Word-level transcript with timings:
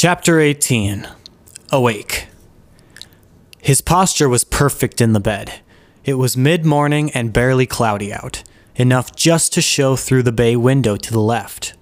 Chapter 0.00 0.38
18 0.38 1.08
Awake. 1.72 2.28
His 3.60 3.80
posture 3.80 4.28
was 4.28 4.44
perfect 4.44 5.00
in 5.00 5.12
the 5.12 5.18
bed. 5.18 5.54
It 6.04 6.14
was 6.14 6.36
mid 6.36 6.64
morning 6.64 7.10
and 7.10 7.32
barely 7.32 7.66
cloudy 7.66 8.12
out, 8.12 8.44
enough 8.76 9.16
just 9.16 9.52
to 9.54 9.60
show 9.60 9.96
through 9.96 10.22
the 10.22 10.30
bay 10.30 10.54
window 10.54 10.94
to 10.94 11.12
the 11.12 11.18
left. 11.18 11.74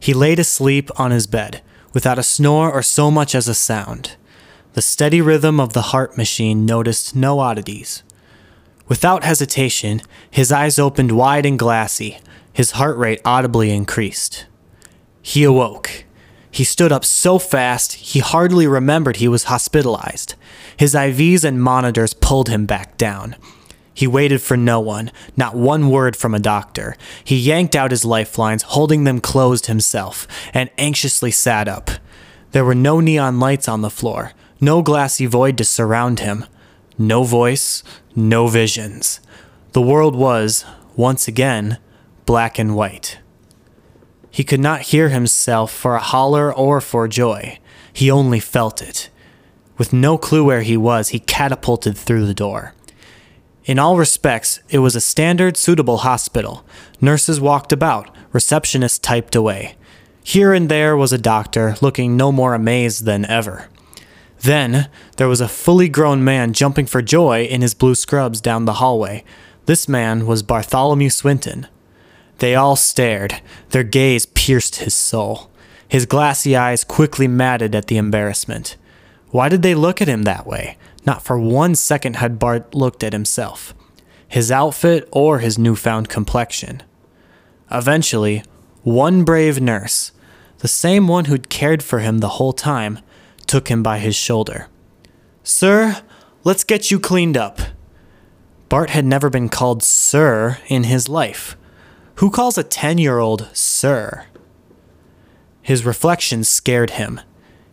He 0.00 0.12
laid 0.12 0.40
asleep 0.40 0.90
on 0.98 1.12
his 1.12 1.28
bed, 1.28 1.62
without 1.92 2.18
a 2.18 2.24
snore 2.24 2.72
or 2.72 2.82
so 2.82 3.08
much 3.08 3.36
as 3.36 3.46
a 3.46 3.54
sound. 3.54 4.16
The 4.72 4.82
steady 4.82 5.20
rhythm 5.20 5.60
of 5.60 5.74
the 5.74 5.92
heart 5.92 6.18
machine 6.18 6.66
noticed 6.66 7.14
no 7.14 7.38
oddities. 7.38 8.02
Without 8.88 9.22
hesitation, 9.22 10.02
his 10.28 10.50
eyes 10.50 10.76
opened 10.76 11.12
wide 11.12 11.46
and 11.46 11.56
glassy, 11.56 12.18
his 12.52 12.72
heart 12.72 12.96
rate 12.96 13.20
audibly 13.24 13.70
increased. 13.70 14.46
He 15.22 15.44
awoke. 15.44 16.04
He 16.50 16.64
stood 16.64 16.92
up 16.92 17.04
so 17.04 17.38
fast 17.38 17.92
he 17.94 18.20
hardly 18.20 18.66
remembered 18.66 19.16
he 19.16 19.28
was 19.28 19.44
hospitalized. 19.44 20.34
His 20.76 20.94
IVs 20.94 21.44
and 21.44 21.62
monitors 21.62 22.14
pulled 22.14 22.48
him 22.48 22.66
back 22.66 22.96
down. 22.96 23.36
He 23.92 24.06
waited 24.06 24.40
for 24.40 24.56
no 24.56 24.78
one, 24.78 25.10
not 25.36 25.56
one 25.56 25.90
word 25.90 26.14
from 26.14 26.32
a 26.32 26.38
doctor. 26.38 26.96
He 27.24 27.36
yanked 27.36 27.74
out 27.74 27.90
his 27.90 28.04
lifelines, 28.04 28.62
holding 28.62 29.04
them 29.04 29.20
closed 29.20 29.66
himself, 29.66 30.28
and 30.54 30.70
anxiously 30.78 31.32
sat 31.32 31.66
up. 31.66 31.90
There 32.52 32.64
were 32.64 32.76
no 32.76 33.00
neon 33.00 33.40
lights 33.40 33.68
on 33.68 33.82
the 33.82 33.90
floor, 33.90 34.32
no 34.60 34.82
glassy 34.82 35.26
void 35.26 35.58
to 35.58 35.64
surround 35.64 36.20
him, 36.20 36.44
no 36.96 37.24
voice, 37.24 37.82
no 38.14 38.46
visions. 38.46 39.20
The 39.72 39.82
world 39.82 40.14
was, 40.14 40.64
once 40.96 41.28
again, 41.28 41.78
black 42.24 42.58
and 42.58 42.74
white. 42.74 43.18
He 44.30 44.44
could 44.44 44.60
not 44.60 44.82
hear 44.82 45.08
himself 45.08 45.72
for 45.72 45.94
a 45.94 46.00
holler 46.00 46.54
or 46.54 46.80
for 46.80 47.08
joy. 47.08 47.58
He 47.92 48.10
only 48.10 48.40
felt 48.40 48.82
it. 48.82 49.10
With 49.76 49.92
no 49.92 50.18
clue 50.18 50.44
where 50.44 50.62
he 50.62 50.76
was, 50.76 51.10
he 51.10 51.20
catapulted 51.20 51.96
through 51.96 52.26
the 52.26 52.34
door. 52.34 52.74
In 53.64 53.78
all 53.78 53.96
respects, 53.96 54.60
it 54.70 54.78
was 54.78 54.96
a 54.96 55.00
standard, 55.00 55.56
suitable 55.56 55.98
hospital. 55.98 56.64
Nurses 57.00 57.40
walked 57.40 57.72
about, 57.72 58.14
receptionists 58.32 59.00
typed 59.00 59.36
away. 59.36 59.76
Here 60.24 60.52
and 60.52 60.68
there 60.68 60.96
was 60.96 61.12
a 61.12 61.18
doctor, 61.18 61.76
looking 61.80 62.16
no 62.16 62.32
more 62.32 62.54
amazed 62.54 63.04
than 63.04 63.24
ever. 63.26 63.68
Then, 64.40 64.88
there 65.16 65.28
was 65.28 65.40
a 65.40 65.48
fully 65.48 65.88
grown 65.88 66.22
man 66.22 66.52
jumping 66.52 66.86
for 66.86 67.02
joy 67.02 67.44
in 67.44 67.60
his 67.60 67.74
blue 67.74 67.94
scrubs 67.94 68.40
down 68.40 68.64
the 68.64 68.74
hallway. 68.74 69.24
This 69.66 69.88
man 69.88 70.26
was 70.26 70.42
Bartholomew 70.42 71.10
Swinton. 71.10 71.66
They 72.38 72.54
all 72.54 72.76
stared. 72.76 73.40
Their 73.70 73.82
gaze 73.82 74.26
pierced 74.26 74.76
his 74.76 74.94
soul. 74.94 75.50
His 75.88 76.06
glassy 76.06 76.56
eyes 76.56 76.84
quickly 76.84 77.28
matted 77.28 77.74
at 77.74 77.86
the 77.86 77.96
embarrassment. 77.96 78.76
Why 79.30 79.48
did 79.48 79.62
they 79.62 79.74
look 79.74 80.00
at 80.00 80.08
him 80.08 80.22
that 80.22 80.46
way? 80.46 80.76
Not 81.04 81.22
for 81.22 81.38
one 81.38 81.74
second 81.74 82.16
had 82.16 82.38
Bart 82.38 82.74
looked 82.74 83.02
at 83.02 83.12
himself, 83.12 83.74
his 84.26 84.50
outfit, 84.50 85.08
or 85.10 85.38
his 85.38 85.58
newfound 85.58 86.08
complexion. 86.08 86.82
Eventually, 87.70 88.42
one 88.82 89.24
brave 89.24 89.60
nurse, 89.60 90.12
the 90.58 90.68
same 90.68 91.08
one 91.08 91.26
who'd 91.26 91.48
cared 91.48 91.82
for 91.82 92.00
him 92.00 92.18
the 92.18 92.36
whole 92.36 92.52
time, 92.52 92.98
took 93.46 93.68
him 93.68 93.82
by 93.82 93.98
his 93.98 94.16
shoulder. 94.16 94.68
Sir, 95.42 96.02
let's 96.44 96.64
get 96.64 96.90
you 96.90 97.00
cleaned 97.00 97.36
up. 97.36 97.60
Bart 98.68 98.90
had 98.90 99.06
never 99.06 99.30
been 99.30 99.48
called 99.48 99.82
Sir 99.82 100.58
in 100.68 100.84
his 100.84 101.08
life. 101.08 101.56
Who 102.18 102.30
calls 102.30 102.58
a 102.58 102.64
10 102.64 102.98
year 102.98 103.18
old 103.18 103.48
Sir? 103.52 104.26
His 105.62 105.84
reflection 105.84 106.42
scared 106.42 106.90
him. 106.90 107.20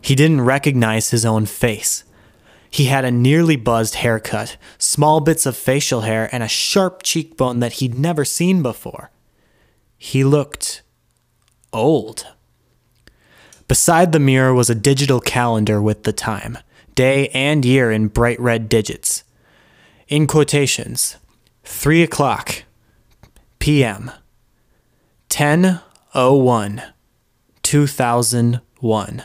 He 0.00 0.14
didn't 0.14 0.42
recognize 0.42 1.10
his 1.10 1.24
own 1.24 1.46
face. 1.46 2.04
He 2.70 2.84
had 2.84 3.04
a 3.04 3.10
nearly 3.10 3.56
buzzed 3.56 3.96
haircut, 3.96 4.56
small 4.78 5.18
bits 5.18 5.46
of 5.46 5.56
facial 5.56 6.02
hair, 6.02 6.28
and 6.30 6.44
a 6.44 6.48
sharp 6.48 7.02
cheekbone 7.02 7.58
that 7.58 7.74
he'd 7.74 7.98
never 7.98 8.24
seen 8.24 8.62
before. 8.62 9.10
He 9.98 10.22
looked 10.22 10.82
old. 11.72 12.28
Beside 13.66 14.12
the 14.12 14.20
mirror 14.20 14.54
was 14.54 14.70
a 14.70 14.76
digital 14.76 15.18
calendar 15.18 15.82
with 15.82 16.04
the 16.04 16.12
time, 16.12 16.58
day 16.94 17.30
and 17.30 17.64
year 17.64 17.90
in 17.90 18.06
bright 18.06 18.38
red 18.38 18.68
digits. 18.68 19.24
In 20.06 20.28
quotations, 20.28 21.16
3 21.64 22.04
o'clock 22.04 22.62
p.m. 23.58 24.12
1001 25.30 26.82
2001 27.62 29.24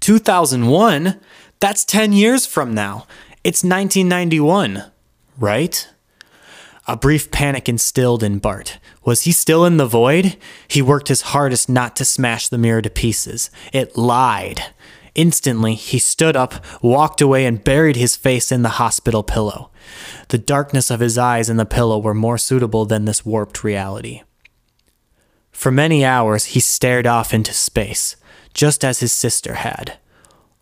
2001 0.00 1.20
that's 1.58 1.84
10 1.84 2.12
years 2.12 2.46
from 2.46 2.74
now 2.74 3.06
it's 3.44 3.64
1991 3.64 4.84
right 5.38 5.88
a 6.88 6.96
brief 6.96 7.32
panic 7.32 7.68
instilled 7.68 8.22
in 8.22 8.38
Bart. 8.38 8.78
Was 9.04 9.22
he 9.22 9.32
still 9.32 9.64
in 9.64 9.76
the 9.76 9.86
void? 9.86 10.36
He 10.68 10.80
worked 10.80 11.08
his 11.08 11.22
hardest 11.22 11.68
not 11.68 11.96
to 11.96 12.04
smash 12.04 12.46
the 12.46 12.58
mirror 12.58 12.80
to 12.80 12.88
pieces. 12.88 13.50
It 13.72 13.96
lied. 13.96 14.62
Instantly, 15.16 15.74
he 15.74 15.98
stood 15.98 16.36
up, 16.36 16.64
walked 16.82 17.20
away, 17.20 17.44
and 17.44 17.64
buried 17.64 17.96
his 17.96 18.14
face 18.14 18.52
in 18.52 18.62
the 18.62 18.78
hospital 18.78 19.24
pillow. 19.24 19.70
The 20.28 20.38
darkness 20.38 20.90
of 20.90 21.00
his 21.00 21.18
eyes 21.18 21.48
and 21.48 21.58
the 21.58 21.64
pillow 21.64 21.98
were 21.98 22.14
more 22.14 22.38
suitable 22.38 22.84
than 22.84 23.04
this 23.04 23.24
warped 23.24 23.64
reality. 23.64 24.22
For 25.56 25.72
many 25.72 26.04
hours 26.04 26.44
he 26.44 26.60
stared 26.60 27.06
off 27.06 27.32
into 27.32 27.54
space, 27.54 28.16
just 28.52 28.84
as 28.84 29.00
his 29.00 29.10
sister 29.10 29.54
had. 29.54 29.98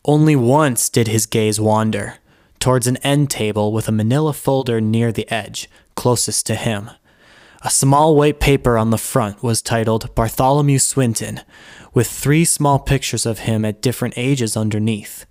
Only 0.04 0.36
once 0.36 0.88
did 0.88 1.08
his 1.08 1.26
gaze 1.26 1.60
wander, 1.60 2.18
towards 2.60 2.86
an 2.86 2.98
end 2.98 3.28
table 3.28 3.72
with 3.72 3.88
a 3.88 3.92
manila 3.92 4.32
folder 4.32 4.80
near 4.80 5.10
the 5.10 5.28
edge, 5.30 5.68
closest 5.96 6.46
to 6.46 6.54
him. 6.54 6.90
A 7.62 7.70
small 7.70 8.14
white 8.14 8.38
paper 8.38 8.78
on 8.78 8.90
the 8.90 8.96
front 8.96 9.42
was 9.42 9.60
titled 9.60 10.14
Bartholomew 10.14 10.78
Swinton, 10.78 11.40
with 11.92 12.06
three 12.06 12.44
small 12.44 12.78
pictures 12.78 13.26
of 13.26 13.40
him 13.40 13.64
at 13.64 13.82
different 13.82 14.14
ages 14.16 14.56
underneath. 14.56 15.26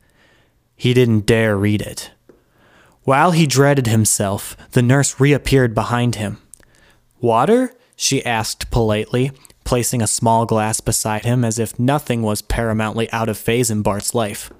He 0.75 0.93
didn't 0.93 1.25
dare 1.25 1.57
read 1.57 1.81
it. 1.81 2.11
While 3.03 3.31
he 3.31 3.47
dreaded 3.47 3.87
himself, 3.87 4.57
the 4.71 4.81
nurse 4.81 5.21
reappeared 5.21 5.73
behind 5.73 6.15
him. 6.15 6.39
Water? 7.21 7.73
she 7.95 8.25
asked 8.25 8.69
politely, 8.69 9.31
placing 9.63 10.01
a 10.01 10.07
small 10.07 10.45
glass 10.45 10.79
beside 10.81 11.25
him 11.25 11.43
as 11.43 11.59
if 11.59 11.79
nothing 11.79 12.21
was 12.21 12.41
paramountly 12.41 13.09
out 13.11 13.29
of 13.29 13.37
phase 13.37 13.71
in 13.71 13.81
Bart's 13.81 14.13
life. 14.13 14.51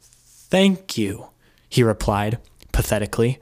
Thank 0.00 0.96
you, 0.98 1.28
he 1.68 1.82
replied, 1.82 2.38
pathetically. 2.72 3.38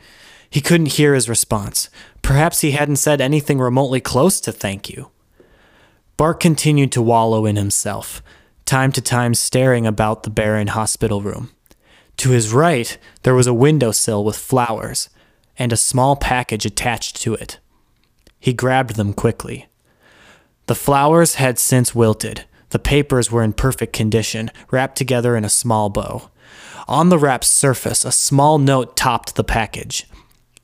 He 0.49 0.61
couldn't 0.61 0.95
hear 0.99 1.15
his 1.15 1.29
response. 1.29 1.89
Perhaps 2.21 2.61
he 2.61 2.73
hadn't 2.73 2.97
said 2.97 3.21
anything 3.21 3.59
remotely 3.59 4.01
close 4.01 4.41
to 4.43 4.53
thank 4.53 4.91
you. 4.91 5.11
Bart 6.17 6.41
continued 6.41 6.93
to 6.93 7.03
wallow 7.03 7.47
in 7.47 7.57
himself, 7.57 8.23
time 8.65 8.93
to 8.93 9.01
time 9.01 9.35
staring 9.35 9.87
about 9.87 10.23
the 10.23 10.31
barren 10.31 10.69
hospital 10.69 11.23
room. 11.23 11.51
To 12.19 12.31
his 12.31 12.53
right, 12.53 12.97
there 13.23 13.35
was 13.35 13.47
a 13.47 13.55
windowsill 13.55 14.25
with 14.25 14.37
flowers, 14.37 15.09
and 15.59 15.73
a 15.73 15.77
small 15.77 16.17
package 16.17 16.67
attached 16.67 17.17
to 17.23 17.35
it. 17.35 17.59
He 18.39 18.53
grabbed 18.53 18.97
them 18.97 19.13
quickly. 19.15 19.67
The 20.67 20.75
flowers 20.75 21.35
had 21.35 21.59
since 21.59 21.95
wilted. 21.95 22.45
The 22.71 22.79
papers 22.79 23.31
were 23.31 23.43
in 23.43 23.53
perfect 23.53 23.93
condition, 23.93 24.51
wrapped 24.71 24.97
together 24.97 25.37
in 25.37 25.45
a 25.45 25.51
small 25.51 25.91
bow. 25.91 26.31
On 26.89 27.09
the 27.09 27.19
wrap's 27.19 27.49
surface, 27.49 28.05
a 28.05 28.13
small 28.13 28.59
note 28.59 28.97
topped 28.97 29.35
the 29.35 29.45
package. 29.45 30.07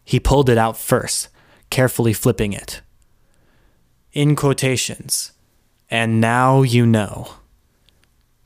He 0.05 0.19
pulled 0.19 0.49
it 0.49 0.59
out 0.59 0.77
first, 0.77 1.29
carefully 1.71 2.13
flipping 2.13 2.53
it. 2.53 2.81
In 4.13 4.35
quotations, 4.35 5.33
and 5.91 6.21
now 6.21 6.63
you 6.63 6.87
know. 6.87 7.35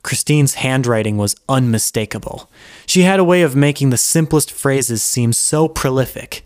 Christine's 0.03 0.55
handwriting 0.55 1.17
was 1.17 1.37
unmistakable. 1.49 2.51
She 2.87 3.03
had 3.03 3.21
a 3.21 3.25
way 3.25 3.43
of 3.43 3.55
making 3.55 3.91
the 3.91 3.97
simplest 3.97 4.51
phrases 4.51 5.03
seem 5.05 5.33
so 5.33 5.69
prolific. 5.69 6.45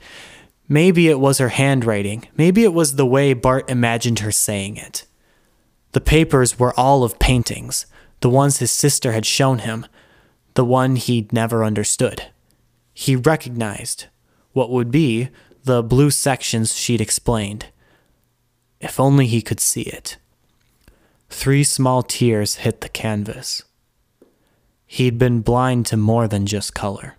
Maybe 0.69 1.09
it 1.09 1.19
was 1.19 1.39
her 1.39 1.49
handwriting. 1.49 2.29
Maybe 2.37 2.65
it 2.65 2.75
was 2.75 2.97
the 2.97 3.07
way 3.07 3.33
Bart 3.33 3.71
imagined 3.71 4.19
her 4.19 4.33
saying 4.33 4.77
it. 4.77 5.06
The 5.97 6.03
papers 6.03 6.59
were 6.59 6.79
all 6.79 7.05
of 7.05 7.19
paintings, 7.19 7.87
the 8.21 8.29
ones 8.29 8.59
his 8.59 8.71
sister 8.71 9.13
had 9.13 9.25
shown 9.25 9.61
him, 9.61 9.87
the 10.53 10.63
one 10.63 10.97
he'd 10.97 11.33
never 11.33 11.65
understood. 11.65 12.25
He 12.93 13.17
recognized 13.17 14.05
what 14.53 14.69
would 14.69 14.91
be 14.91 15.31
the 15.65 15.83
blue 15.83 16.11
sections 16.11 16.77
she'd 16.77 17.01
explained. 17.01 17.69
If 18.79 19.01
only 19.01 19.27
he 19.27 19.41
could 19.41 19.59
see 19.59 19.85
it. 19.85 20.19
Three 21.31 21.65
small 21.65 22.03
tears 22.03 22.57
hit 22.57 22.83
the 22.83 22.91
canvas. 22.91 23.63
He'd 24.85 25.17
been 25.17 25.41
blind 25.41 25.87
to 25.87 25.97
more 25.97 26.29
than 26.29 26.45
just 26.45 26.75
color. 26.75 27.17